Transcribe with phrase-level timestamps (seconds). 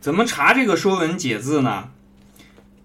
[0.00, 1.90] 怎么查这个《说文解字》呢？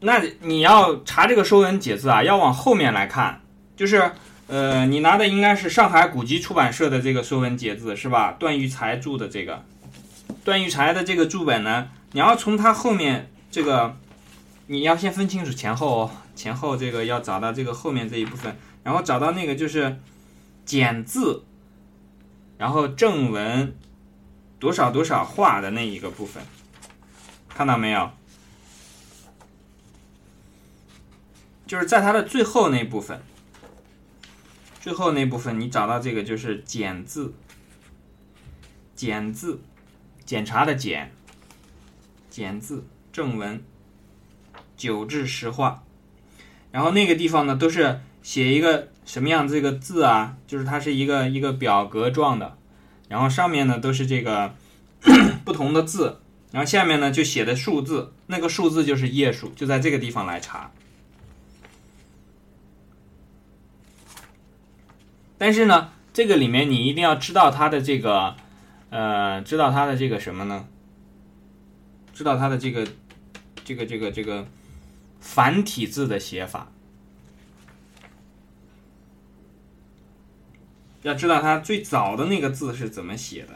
[0.00, 3.40] 那你要查这个《说文解字》啊，要往后面来看，
[3.76, 4.10] 就是
[4.48, 8.32] 呃，你拿的应该是上海古籍出版社的这个《说文解字》是吧？
[8.32, 9.64] 段玉裁注的这个，
[10.42, 13.96] 段玉裁的这个注本呢，你要从它后面这个，
[14.66, 19.98] 你要先分清楚前后哦，前后这个要找到这个后面这一部分，然后找到那个就是
[20.66, 21.44] 简字，
[22.58, 23.74] 然后正文
[24.58, 26.42] 多少多少画的那一个部分，
[27.54, 28.10] 看到没有？
[31.66, 33.22] 就是在它的最后那部分，
[34.80, 37.32] 最后那部分你找到这个就是检字，
[38.94, 39.62] 检字，
[40.24, 41.12] 检查的检，
[42.28, 43.64] 检字正文，
[44.76, 45.82] 九至十画，
[46.70, 50.36] 然后那个地方呢都是写一个什么样这个字啊？
[50.46, 52.58] 就是它是一个一个表格状的，
[53.08, 54.54] 然后上面呢都是这个
[55.44, 56.20] 不同的字，
[56.54, 60.70] 然后下面呢就写的数字，那个数字就是页数，就在这个地方来查。
[65.36, 68.36] 但是呢，这个里面你一定要知道它的这个，
[68.90, 70.68] 呃，知道它的这个什么呢？
[72.12, 72.86] 知道它的这个，
[73.64, 74.46] 这个这个这个
[75.18, 76.70] 繁体字的写法，
[81.02, 83.54] 要知道它最早的那个字是怎么写的。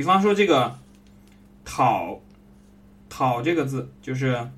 [0.00, 0.78] 比方说这个
[1.62, 2.22] “讨
[3.10, 4.50] ”，“讨”这个字就是。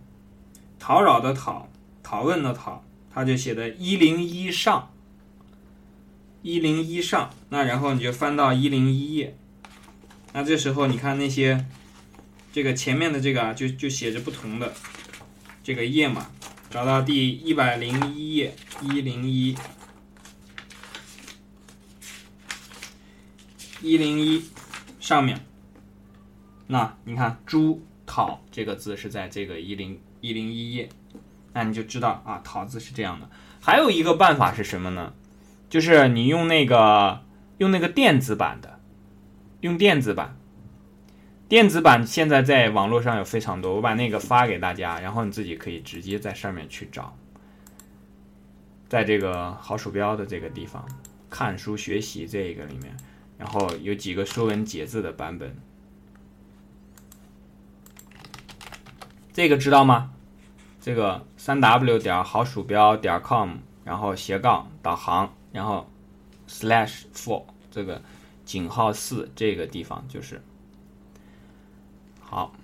[0.79, 1.69] 讨扰的讨，
[2.01, 4.93] 讨问的讨，它就写的一零一上，
[6.43, 9.37] 一零一上，那然后你就翻到一零一页，
[10.33, 11.67] 那这时候你看那些，
[12.53, 14.73] 这个前面的这个啊，就就写着不同的
[15.63, 16.31] 这个页码，
[16.71, 19.57] 找到第一百零一页，一零一，
[23.81, 24.45] 一零一
[25.03, 25.39] 上面，
[26.69, 30.01] 那你看朱讨这个字是在这个一零。
[30.23, 30.89] 一零一页，
[31.53, 33.29] 那你就知道啊，讨字是这样的。
[33.61, 35.15] 还有一个办法是什么呢？
[35.69, 37.25] 就是你用那个
[37.59, 38.79] 用那个电子版的，
[39.63, 40.37] 用电子版。
[41.49, 47.19] 电子版现在在网络上有非常多，我把那个发给大家，然后你自己可以直接在上面去找，
[48.89, 50.87] 在这个好鼠标的这个地方
[51.29, 52.97] 看书学习这个里面，
[53.43, 55.57] 然后有几个说文解字的版本。
[59.33, 60.13] 这个知道吗？
[60.81, 65.91] 这个三 w 点好鼠标点 com，然后斜杠导航，然后
[66.47, 68.01] slash four 这个
[68.45, 70.41] 井号四这个地方就是
[72.21, 72.55] 好。